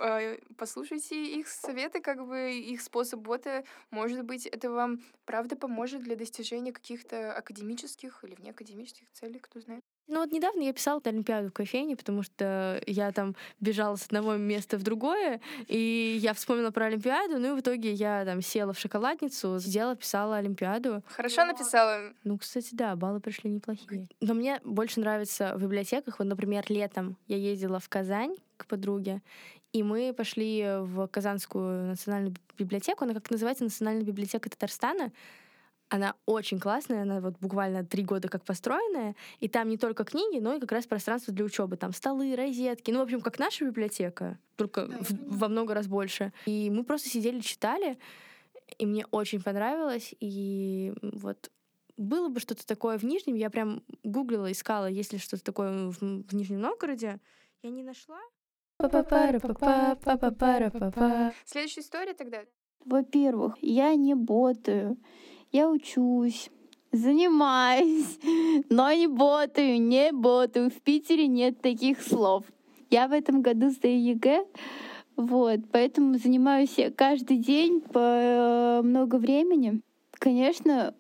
[0.58, 6.16] послушайте их советы, как бы их способ бота, может быть, это вам правда поможет для
[6.16, 9.82] достижения каких-то академических или внеакадемических целей, кто знает.
[10.08, 14.36] Ну вот недавно я писала Олимпиаду в кофейне, потому что я там бежала с одного
[14.36, 18.74] места в другое, и я вспомнила про Олимпиаду, ну и в итоге я там села
[18.74, 21.02] в шоколадницу, сидела, писала Олимпиаду.
[21.08, 22.14] Хорошо написала?
[22.26, 24.10] Ну, кстати, да, баллы пришли неплохие.
[24.20, 26.20] Но мне больше нравится в библиотеках.
[26.20, 29.22] Вот, например, летом я ездила в Казань к подруге,
[29.74, 33.06] и мы пошли в Казанскую национальную библиотеку.
[33.06, 35.12] Она как называется Национальная библиотека Татарстана.
[35.90, 40.40] Она очень классная, она вот буквально три года как построенная, и там не только книги,
[40.40, 41.76] но и как раз пространство для учебы.
[41.76, 45.88] Там столы, розетки, ну, в общем, как наша библиотека, только да, в, во много раз
[45.88, 46.32] больше.
[46.46, 47.98] И мы просто сидели, читали,
[48.78, 51.52] и мне очень понравилось, и вот
[51.98, 56.00] было бы что-то такое в Нижнем, я прям гуглила, искала, есть ли что-то такое в,
[56.00, 57.20] в Нижнем Новгороде,
[57.64, 58.22] я не нашла.
[61.46, 62.40] Следующая история тогда.
[62.86, 64.98] Во-первых, я не ботаю.
[65.52, 66.50] Я учусь,
[66.92, 68.20] занимаюсь,
[68.70, 70.70] но не ботаю, не ботаю.
[70.70, 72.46] В Питере нет таких слов.
[72.90, 74.46] Я в этом году сдаю ЕГЭ,
[75.16, 79.82] вот, поэтому занимаюсь каждый день по э, много времени.
[80.12, 80.94] Конечно,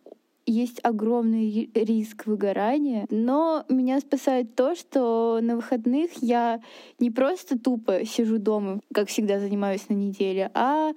[0.51, 6.61] есть огромный риск выгорания, но меня спасает то, что на выходных я
[6.99, 10.91] не просто тупо сижу дома, как всегда занимаюсь на неделе, а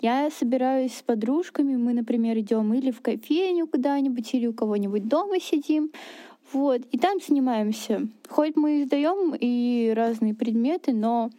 [0.00, 5.40] я собираюсь с подружками, мы, например, идем или в кофейню куда-нибудь, или у кого-нибудь дома
[5.40, 5.90] сидим,
[6.52, 8.08] вот, и там занимаемся.
[8.28, 11.30] Хоть мы и сдаем и разные предметы, но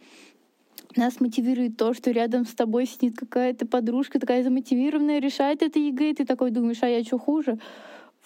[0.98, 6.10] нас мотивирует то, что рядом с тобой сидит какая-то подружка такая замотивированная, решает это ЕГЭ,
[6.10, 7.58] и ты такой думаешь, а я что хуже?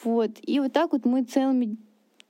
[0.02, 0.30] Вот.
[0.42, 1.76] И вот так вот мы целыми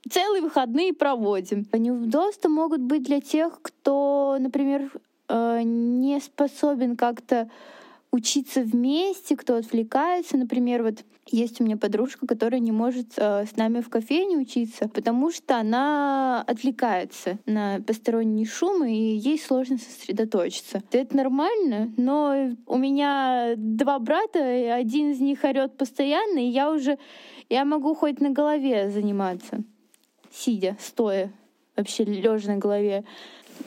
[0.09, 1.65] целые выходные проводим.
[1.71, 4.91] Неудобства могут быть для тех, кто, например,
[5.29, 7.49] э, не способен как-то
[8.13, 10.37] учиться вместе, кто отвлекается.
[10.37, 14.87] Например, вот есть у меня подружка, которая не может э, с нами в кофейне учиться,
[14.87, 20.83] потому что она отвлекается на посторонние шумы, и ей сложно сосредоточиться.
[20.91, 26.71] Это нормально, но у меня два брата, и один из них орет постоянно, и я
[26.71, 26.99] уже
[27.49, 29.63] я могу хоть на голове заниматься,
[30.31, 31.31] сидя, стоя,
[31.75, 33.05] вообще лежа на голове.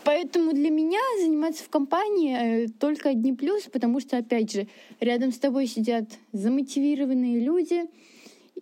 [0.05, 4.69] Поэтому для меня заниматься в компании э, только одни плюсы, потому что, опять же,
[5.01, 7.85] рядом с тобой сидят замотивированные люди,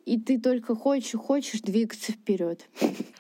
[0.04, 2.68] и ты только хочешь, хочешь двигаться вперед.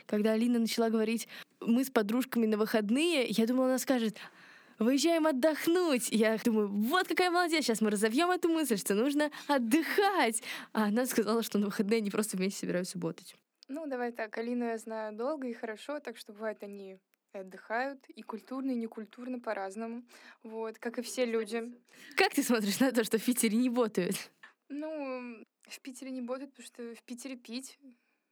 [0.06, 1.28] Когда Алина начала говорить,
[1.60, 4.16] мы с подружками на выходные, я думала, она скажет,
[4.78, 6.08] выезжаем отдохнуть.
[6.10, 10.42] Я думаю, вот какая молодец, сейчас мы разовьем эту мысль, что нужно отдыхать.
[10.72, 13.34] А она сказала, что на выходные они просто вместе собираются работать.
[13.68, 16.98] Ну, давай так, Алину я знаю долго и хорошо, так что бывает они
[17.40, 20.02] отдыхают, и культурно, и некультурно по-разному.
[20.42, 21.72] Вот, как и все люди.
[22.16, 24.16] Как ты смотришь на то, что в Питере не ботают?
[24.68, 27.78] Ну, в Питере не ботают, потому что в Питере пить.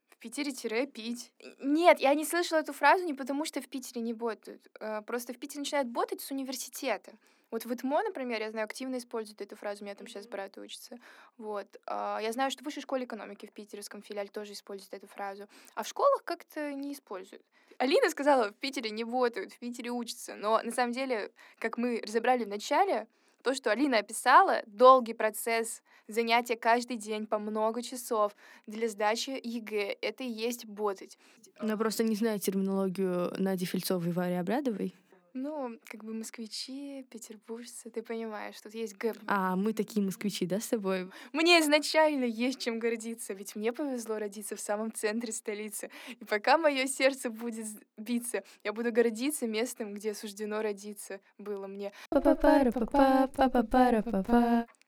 [0.09, 1.33] В Питере тире пить.
[1.59, 4.65] Нет, я не слышала эту фразу не потому, что в Питере не ботают.
[4.79, 7.11] А, просто в Питере начинают ботать с университета.
[7.51, 10.57] Вот в ИТМО, например, я знаю, активно используют эту фразу, у меня там сейчас брат
[10.57, 10.97] учится.
[11.37, 11.67] Вот.
[11.85, 15.47] А, я знаю, что в высшей школе экономики в питерском филиале тоже используют эту фразу.
[15.75, 17.43] А в школах как-то не используют.
[17.79, 20.35] Алина сказала, в Питере не ботают, в Питере учатся.
[20.35, 23.07] Но на самом деле, как мы разобрали в начале,
[23.43, 28.35] то, что Алина описала, долгий процесс занятия каждый день по много часов
[28.67, 31.17] для сдачи ЕГЭ, это и есть ботать.
[31.57, 34.95] Она просто не знает терминологию Нади Фельцовой и Вари Обрядовой.
[35.33, 39.17] Ну, как бы москвичи, петербуржцы, ты понимаешь, тут есть гэп.
[39.25, 41.09] А мы такие москвичи, да, с тобой?
[41.31, 45.89] Мне изначально есть чем гордиться, ведь мне повезло родиться в самом центре столицы.
[46.19, 47.65] И пока мое сердце будет
[47.97, 51.91] биться, я буду гордиться местом, где суждено родиться было мне.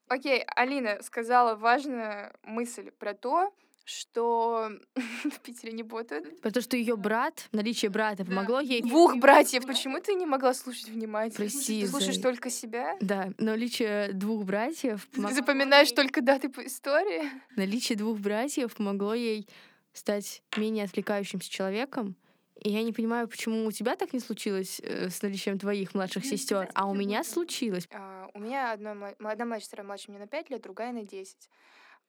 [0.08, 3.52] Окей, Алина сказала важную мысль про то,
[3.86, 6.42] что в Питере не ботают.
[6.42, 8.82] Потому что ее брат, наличие брата помогло ей...
[8.82, 9.66] Двух братьев.
[9.66, 11.50] Почему ты не могла слушать внимательно?
[11.50, 12.98] Прости, Ты слушаешь только себя?
[13.00, 15.08] Да, наличие двух братьев...
[15.12, 17.30] Ты помог- запоминаешь только даты по истории?
[17.56, 19.48] Наличие двух братьев помогло ей
[19.94, 22.16] стать менее отвлекающимся человеком.
[22.62, 26.26] И я не понимаю, почему у тебя так не случилось э, с наличием твоих младших
[26.26, 27.88] сестер, а у меня случилось.
[27.92, 31.50] А, у меня одна младшая сестра младше меня на 5 лет, другая на 10.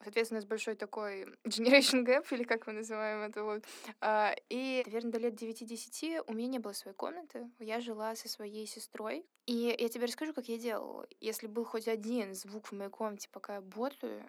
[0.02, 3.64] Соответственно, у нас большой такой generation gap, или как мы называем это вот.
[4.00, 7.50] А, И, наверное, до лет 9-10 у меня не было своей комнаты.
[7.58, 9.26] Я жила со своей сестрой.
[9.46, 11.06] И я тебе расскажу, как я делала.
[11.20, 14.24] Если был хоть один звук в моей комнате, пока я ботаю,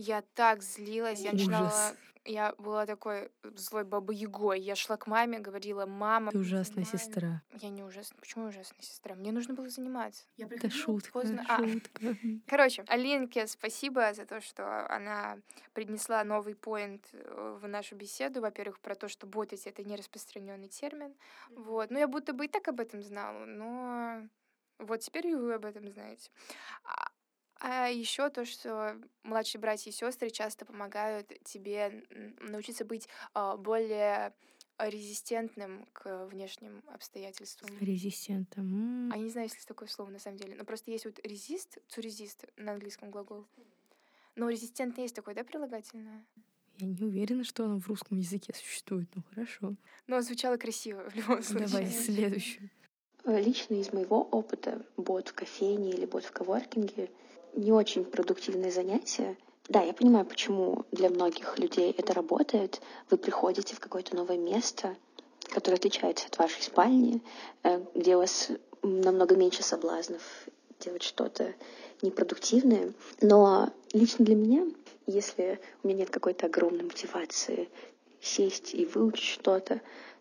[0.00, 1.66] я так злилась, я начинала...
[1.66, 1.94] Ужас.
[2.26, 4.60] Я была такой злой бабой Ягой.
[4.60, 6.30] Я шла к маме, говорила, мама...
[6.32, 6.98] Ты ужасная понимаю».
[6.98, 7.42] сестра.
[7.62, 8.20] Я не ужасная.
[8.20, 9.14] Почему ужасная сестра?
[9.14, 10.24] Мне нужно было заниматься.
[10.36, 11.44] Я Это шутка, поздно.
[11.48, 12.16] А, шутка.
[12.46, 15.38] Короче, Алинке спасибо за то, что она
[15.72, 18.42] принесла новый поинт э, в нашу беседу.
[18.42, 21.14] Во-первых, про то, что ботать— это не распространенный термин.
[21.56, 21.90] Вот.
[21.90, 24.28] Ну, я будто бы и так об этом знала, но
[24.78, 26.30] вот теперь и вы об этом знаете.
[27.60, 32.04] А- еще то, что младшие братья и сестры часто помогают тебе
[32.40, 34.32] научиться быть а, более
[34.78, 37.70] резистентным к внешним обстоятельствам.
[37.80, 39.08] Резистентом.
[39.08, 39.12] М.
[39.12, 40.54] А я не знаю, есть ли такое слово на самом деле.
[40.56, 43.46] Но просто есть вот резист, to resist на английском глагол.
[44.36, 46.24] Но резистент есть такое, да, прилагательное?
[46.78, 49.08] Я не уверена, что оно в русском языке существует.
[49.14, 49.74] Ну хорошо.
[50.06, 51.68] Но звучало красиво в любом случае.
[51.68, 52.70] Давай следующую.
[53.26, 57.10] Лично из моего опыта бот в кофейне или бот в коворкинге
[57.54, 59.36] не очень продуктивное занятие.
[59.68, 62.80] Да, я понимаю, почему для многих людей это работает.
[63.08, 64.96] Вы приходите в какое-то новое место,
[65.48, 67.22] которое отличается от вашей спальни,
[67.62, 68.50] э, где у вас
[68.82, 70.22] намного меньше соблазнов
[70.80, 71.54] делать что-то
[72.02, 72.92] непродуктивное.
[73.20, 74.66] Но лично для меня,
[75.06, 77.68] если у меня нет какой-то огромной мотивации
[78.20, 79.80] сесть и выучить что-то,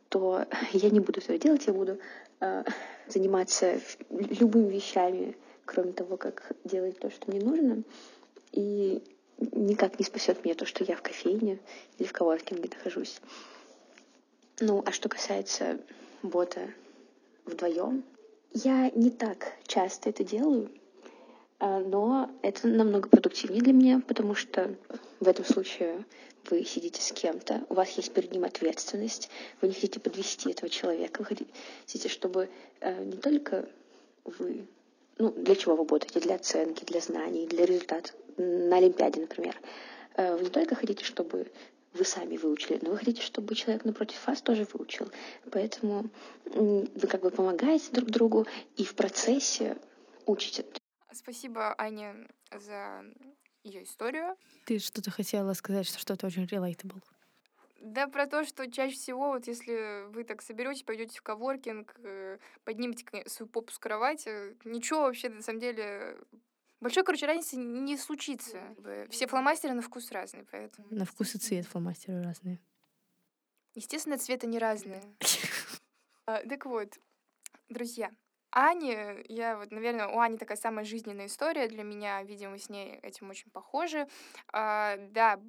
[0.10, 2.00] то я не буду этого делать, я буду
[2.42, 2.63] э,
[3.08, 5.36] заниматься любыми вещами,
[5.70, 7.84] кроме того, как делать то, что мне нужно.
[8.52, 9.04] И
[9.38, 11.60] никак не спасет меня то, что я в кофейне
[12.00, 13.22] или в коворкинге нахожусь.
[14.60, 15.80] Ну, а что касается
[16.24, 16.74] бота
[17.46, 18.04] вдвоем,
[18.52, 20.72] я не так часто это делаю,
[21.60, 24.76] а, но это намного продуктивнее для меня, потому что
[25.20, 26.04] в этом случае
[26.50, 29.30] вы сидите с кем-то, у вас есть перед ним ответственность,
[29.62, 32.50] вы не хотите подвести этого человека, вы хотите, чтобы
[32.82, 33.70] э, не только
[34.26, 34.66] вы,
[35.20, 39.60] ну, для чего вы работаете, для оценки, для знаний, для результата на Олимпиаде, например,
[40.16, 41.52] э, вы не только хотите, чтобы
[41.94, 45.12] вы сами выучили, но вы хотите, чтобы человек напротив вас тоже выучил.
[45.52, 46.10] Поэтому
[46.46, 49.78] вы как бы помогаете друг другу и в процессе
[50.26, 50.66] учите.
[51.12, 52.16] Спасибо, Аня,
[52.56, 53.04] за
[53.64, 54.36] ее историю.
[54.66, 57.02] Ты что-то хотела сказать, что что-то очень relatable.
[57.82, 62.38] Да, про то, что чаще всего, вот если вы так соберетесь, пойдете в коворкинг, э,
[62.65, 66.18] поднимете свою попу с кровати, ничего вообще, на самом деле,
[66.82, 68.76] большой, короче, разницы не случится.
[69.10, 70.88] Все фломастеры на вкус разные, поэтому...
[70.92, 72.60] На вкус и цвет фломастеры разные.
[73.76, 75.04] Естественно, цвета не разные.
[76.26, 77.00] А, так вот,
[77.70, 78.12] друзья,
[78.52, 78.96] Ани,
[79.28, 83.30] я вот, наверное, у Ани такая самая жизненная история для меня, видимо, с ней этим
[83.30, 84.08] очень похожи.
[84.52, 85.40] А, да,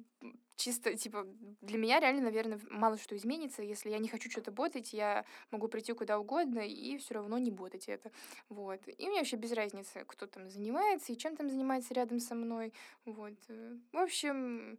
[0.55, 1.25] чисто, типа,
[1.61, 3.63] для меня реально, наверное, мало что изменится.
[3.63, 7.49] Если я не хочу что-то ботать, я могу прийти куда угодно и все равно не
[7.51, 8.11] ботать это.
[8.49, 8.81] Вот.
[8.87, 12.73] И мне вообще без разницы, кто там занимается и чем там занимается рядом со мной.
[13.05, 13.33] Вот.
[13.49, 14.77] Э, в общем,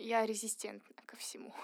[0.00, 1.54] я резистентна ко всему.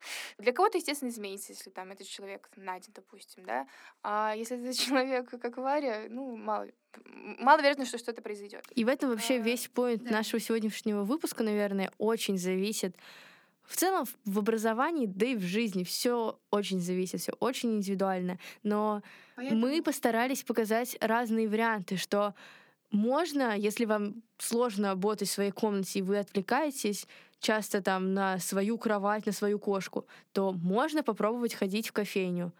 [0.38, 3.66] Для кого-то, естественно, изменится, если там этот человек Надя, допустим, да.
[4.02, 6.68] А если этот человек, как Варя, ну, мало,
[7.06, 8.64] маловероятно, что что-то произойдет.
[8.74, 10.10] И в этом вообще а, весь поинт да.
[10.10, 12.96] нашего сегодняшнего выпуска, наверное, очень зависит.
[13.64, 18.38] В целом в образовании, да и в жизни все очень зависит, все очень индивидуально.
[18.64, 19.02] Но
[19.36, 19.60] Поэтому...
[19.60, 22.34] мы постарались показать разные варианты, что
[22.90, 27.06] можно, если вам сложно работать в своей комнате и вы отвлекаетесь,
[27.40, 32.52] часто там на свою кровать, на свою кошку, то можно попробовать ходить в кофейню.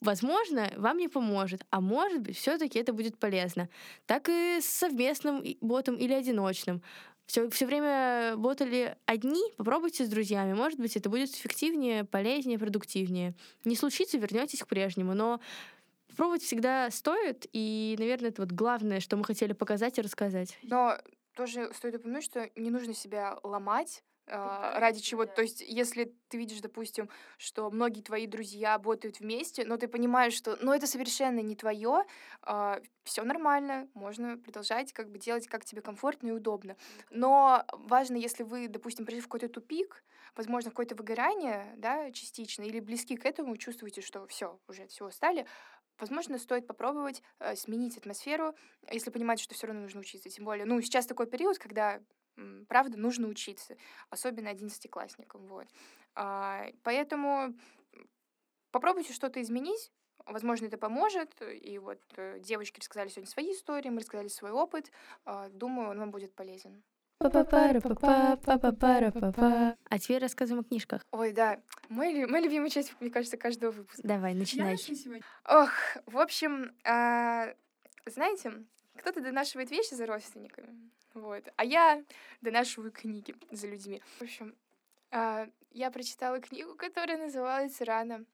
[0.00, 3.68] Возможно, вам не поможет, а может быть, все-таки это будет полезно.
[4.06, 6.82] Так и с совместным ботом или одиночным.
[7.26, 10.54] Все, все время ботали одни, попробуйте с друзьями.
[10.54, 13.34] Может быть, это будет эффективнее, полезнее, продуктивнее.
[13.64, 15.14] Не случится, вернетесь к прежнему.
[15.14, 15.40] Но
[16.16, 20.58] пробовать всегда стоит, и, наверное, это вот главное, что мы хотели показать и рассказать.
[20.62, 20.98] Но
[21.34, 25.26] тоже стоит упомянуть, что не нужно себя ломать а, ради чего.
[25.26, 27.08] То есть, если ты видишь, допустим,
[27.38, 32.04] что многие твои друзья работают вместе, но ты понимаешь, что, ну, это совершенно не твое,
[32.42, 36.76] а, все нормально, можно продолжать как бы делать, как тебе комфортно и удобно.
[37.10, 40.04] Но важно, если вы, допустим, пришли в какой-то тупик,
[40.36, 45.10] возможно, какое-то выгорание, да, частично, или близки к этому, чувствуете, что все, уже от всего
[45.10, 45.46] стали,
[45.98, 48.54] возможно, стоит попробовать э, сменить атмосферу,
[48.90, 50.30] если понимаете, что все равно нужно учиться.
[50.30, 52.00] Тем более, ну, сейчас такой период, когда
[52.68, 53.76] правда, нужно учиться,
[54.10, 55.46] особенно одиннадцатиклассникам.
[55.46, 55.66] Вот.
[56.14, 57.54] А, поэтому
[58.70, 59.90] попробуйте что-то изменить,
[60.26, 61.30] Возможно, это поможет.
[61.42, 64.90] И вот э, девочки рассказали сегодня свои истории, мы рассказали свой опыт.
[65.24, 66.82] А, думаю, он вам будет полезен.
[69.88, 71.02] А теперь рассказываем о книжках.
[71.12, 71.60] Ой, да.
[71.88, 74.02] Мой, мой любимая часть, мне кажется, каждого выпуска.
[74.06, 74.76] Давай, начинай.
[75.48, 75.70] Ох,
[76.06, 77.54] в общем, а,
[78.06, 78.64] знаете,
[78.96, 80.90] кто-то донашивает вещи за родственниками.
[81.14, 81.44] Вот.
[81.56, 82.02] А я
[82.40, 84.02] донашиваю книги за людьми.
[84.18, 84.54] В общем,
[85.10, 88.24] а, я прочитала книгу, которая называется «Рано»,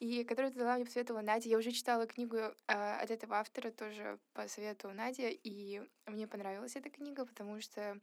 [0.00, 1.48] и которую дала мне посоветовала Надя.
[1.48, 6.76] Я уже читала книгу э, от этого автора, тоже по совету Надя, и мне понравилась
[6.76, 7.98] эта книга, потому что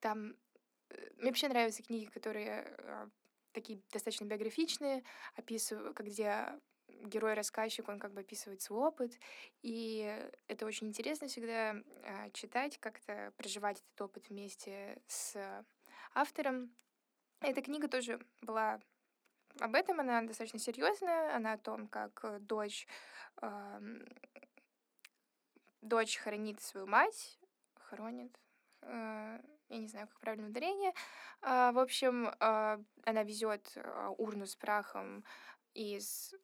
[0.00, 0.34] там...
[0.90, 3.08] Э, мне вообще нравятся книги, которые э,
[3.52, 5.04] такие достаточно биографичные,
[5.36, 6.46] описывают, где
[7.00, 9.12] герой-рассказчик, он как бы описывает свой опыт,
[9.62, 15.36] и это очень интересно всегда э, читать, как-то проживать этот опыт вместе с
[16.14, 16.70] автором.
[17.40, 18.80] Эта книга тоже была
[19.58, 22.86] об этом, она достаточно серьезная, она о том, как дочь,
[23.42, 23.80] э,
[25.82, 27.38] дочь хоронит свою мать,
[27.74, 28.38] хоронит,
[28.82, 30.92] э, я не знаю, как правильно ударение.
[31.42, 33.76] Э, в общем, э, она везет
[34.18, 35.24] урну с прахом
[35.74, 36.34] из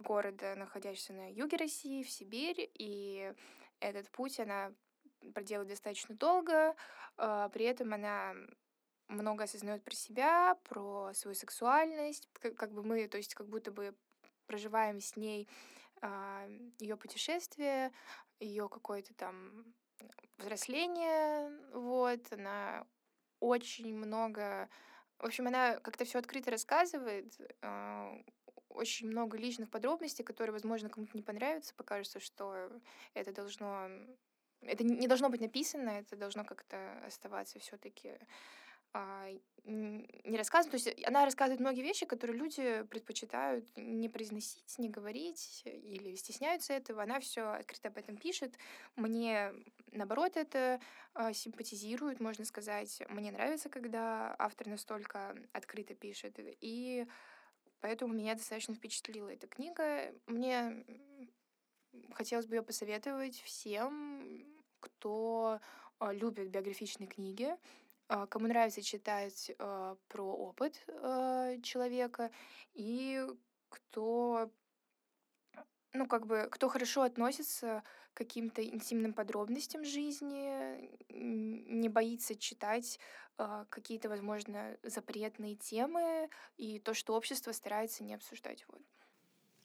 [0.00, 3.32] города, находящегося на юге России, в Сибирь, и
[3.80, 4.72] этот путь она
[5.32, 6.74] проделает достаточно долго,
[7.16, 8.34] а, при этом она
[9.08, 13.70] много осознает про себя, про свою сексуальность, как, как бы мы, то есть как будто
[13.70, 13.94] бы
[14.46, 15.48] проживаем с ней
[16.00, 16.46] а,
[16.78, 17.92] ее путешествие,
[18.40, 19.74] ее какое-то там
[20.38, 22.86] взросление, вот, она
[23.40, 24.68] очень много,
[25.18, 28.12] в общем, она как-то все открыто рассказывает, а,
[28.74, 32.70] очень много личных подробностей, которые, возможно, кому-то не понравятся, покажется, что
[33.14, 33.88] это должно
[34.66, 38.18] это не должно быть написано, это должно как-то оставаться все-таки
[38.92, 39.28] а,
[39.64, 40.82] не рассказывать.
[40.82, 46.74] То есть она рассказывает многие вещи, которые люди предпочитают не произносить, не говорить или стесняются
[46.74, 47.02] этого.
[47.02, 48.56] Она все открыто об этом пишет.
[48.94, 49.52] Мне,
[49.90, 50.80] наоборот, это
[51.14, 53.02] а, симпатизирует, можно сказать.
[53.08, 56.38] Мне нравится, когда автор настолько открыто пишет.
[56.60, 57.06] И
[57.84, 60.10] поэтому меня достаточно впечатлила эта книга.
[60.26, 60.86] Мне
[62.14, 64.42] хотелось бы ее посоветовать всем,
[64.80, 65.60] кто
[65.98, 67.54] а, любит биографичные книги,
[68.08, 70.82] а, кому нравится читать э, про опыт
[71.62, 72.30] человека
[72.72, 73.22] и
[73.68, 74.50] кто
[75.94, 77.82] ну, как бы, кто хорошо относится
[78.12, 82.98] к каким-то интимным подробностям жизни, не боится читать
[83.38, 88.64] э, какие-то, возможно, запретные темы и то, что общество старается не обсуждать.
[88.68, 88.82] Вот.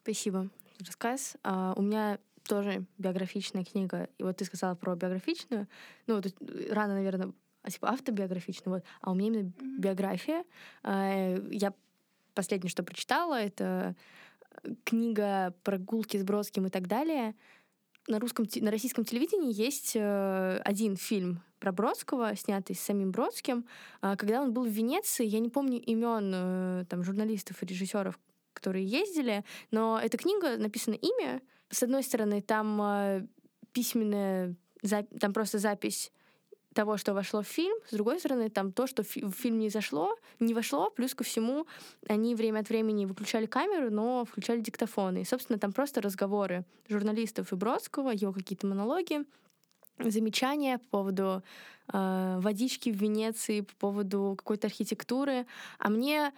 [0.03, 0.49] Спасибо
[0.79, 1.35] рассказ.
[1.43, 4.09] А, у меня тоже биографичная книга.
[4.17, 5.67] И вот ты сказала про биографичную.
[6.07, 6.27] Ну, вот
[6.71, 9.77] рано, наверное, а, типа автобиографично, вот, а у меня именно mm-hmm.
[9.79, 10.45] биография.
[10.83, 11.73] А, я
[12.33, 13.93] последнее, что прочитала, это э,
[14.83, 17.35] книга «Прогулки с Бродским» и так далее.
[18.07, 23.65] На, русском, на российском телевидении есть э, один фильм про Бродского, снятый с самим Бродским.
[24.01, 28.19] А, когда он был в Венеции, я не помню имен э, там, журналистов и режиссеров,
[28.53, 31.41] которые ездили, но эта книга написана имя.
[31.69, 33.27] С одной стороны, там
[33.73, 34.55] письменная,
[35.19, 36.11] там просто запись
[36.73, 40.15] того, что вошло в фильм, с другой стороны, там то, что в фильм не зашло,
[40.39, 41.65] не вошло, плюс ко всему
[42.07, 45.21] они время от времени выключали камеру, но включали диктофоны.
[45.21, 49.25] И, собственно, там просто разговоры журналистов и Бродского, его какие-то монологи,
[49.97, 51.43] замечания по поводу
[51.91, 55.45] э, водички в Венеции, по поводу какой-то архитектуры.
[55.79, 56.31] А мне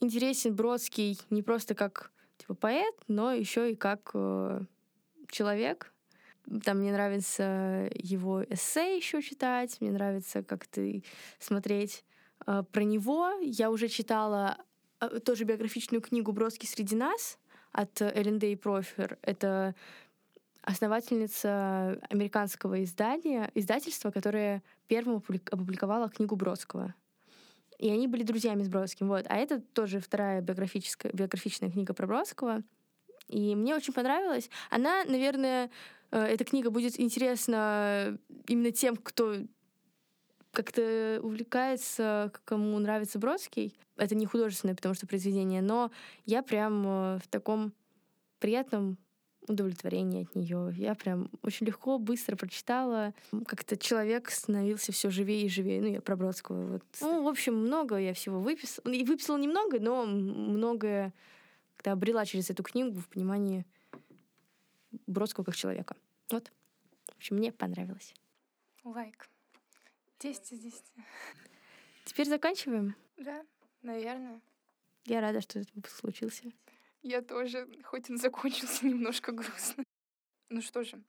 [0.00, 4.60] интересен Бродский не просто как типа поэт, но еще и как э,
[5.30, 5.93] человек,
[6.64, 10.82] там мне нравится его эссе еще читать, мне нравится как-то
[11.38, 12.04] смотреть
[12.46, 13.30] э, про него.
[13.40, 14.58] Я уже читала
[15.00, 17.38] э, тоже биографичную книгу «Бродский среди нас»
[17.72, 19.18] от Эллен Дэй Профер.
[19.22, 19.74] Это
[20.62, 26.94] основательница американского издания, издательства, которое первым опубликовало книгу Бродского.
[27.78, 29.08] И они были друзьями с Бродским.
[29.08, 29.26] Вот.
[29.28, 32.62] А это тоже вторая биографическая, биографичная книга про Бродского.
[33.28, 34.48] И мне очень понравилась.
[34.70, 35.70] Она, наверное, Э,
[36.10, 39.36] эта книга будет интересна именно тем, кто
[40.52, 43.76] как-то увлекается, кому нравится Бродский.
[43.96, 45.90] Это не художественное, потому что произведение, но
[46.24, 47.72] я прям э, в таком
[48.38, 48.96] приятном
[49.46, 50.72] удовлетворении от нее.
[50.76, 53.12] Я прям очень легко, быстро прочитала.
[53.46, 55.82] Как-то человек становился все живее и живее.
[55.82, 56.72] Ну, я про Бродского.
[56.72, 56.82] Вот.
[57.00, 58.90] Ну, в общем, много я всего выписала.
[58.90, 61.12] И выписала немного, но многое
[61.76, 63.66] когда обрела через эту книгу в понимании
[65.06, 65.96] Бродского как человека.
[66.30, 66.50] Вот.
[67.06, 68.14] В общем, мне понравилось.
[68.84, 69.28] Лайк.
[70.20, 70.82] 10 из 10.
[72.04, 72.96] Теперь заканчиваем?
[73.16, 73.44] Да,
[73.82, 74.40] наверное.
[75.04, 76.44] Я рада, что этот выпуск случился.
[77.02, 79.84] Я тоже, хоть он закончился немножко грустно.
[80.48, 81.02] Ну что же,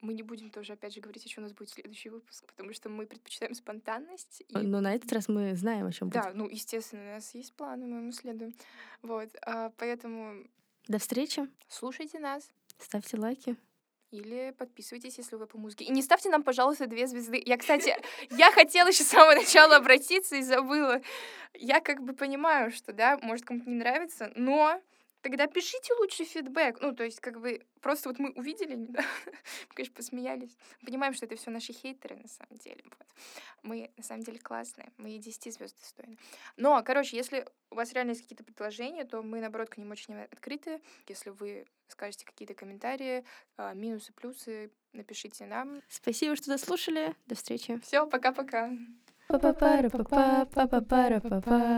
[0.00, 2.88] мы не будем тоже, опять же, говорить, еще у нас будет следующий выпуск, потому что
[2.88, 4.42] мы предпочитаем спонтанность.
[4.48, 4.56] И...
[4.56, 7.86] Но на этот раз мы знаем, о чем Да, ну, естественно, у нас есть планы,
[7.86, 8.54] мы ему следуем.
[9.02, 10.46] Вот, а, поэтому...
[10.88, 11.48] До встречи.
[11.68, 12.50] Слушайте нас.
[12.78, 13.56] Ставьте лайки.
[14.12, 15.84] Или подписывайтесь, если вы по музыке.
[15.84, 17.42] И не ставьте нам, пожалуйста, две звезды.
[17.44, 17.96] Я, кстати,
[18.30, 21.00] я хотела еще с самого начала обратиться и забыла.
[21.54, 24.80] Я как бы понимаю, что, да, может, кому-то не нравится, но
[25.26, 26.80] тогда пишите лучше фидбэк.
[26.80, 29.00] Ну, то есть, как бы, просто вот мы увидели, да?
[29.68, 30.56] мы, конечно, посмеялись.
[30.84, 32.84] Понимаем, что это все наши хейтеры, на самом деле.
[32.84, 33.08] Вот.
[33.64, 34.92] Мы, на самом деле, классные.
[34.98, 36.16] Мы 10 звезд достойны.
[36.56, 40.14] Но, короче, если у вас реально есть какие-то предложения, то мы, наоборот, к ним очень
[40.14, 40.80] открыты.
[41.08, 43.24] Если вы скажете какие-то комментарии,
[43.56, 45.82] а, минусы, плюсы, напишите нам.
[45.88, 47.16] Спасибо, что дослушали.
[47.26, 47.80] До встречи.
[47.80, 48.70] Все, пока-пока.
[49.26, 51.74] Па-па-пара-па-па, па-па-пара-па-па.